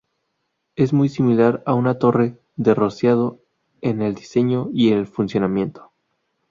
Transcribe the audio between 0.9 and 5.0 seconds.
muy similar a una torre de rociado en el diseño y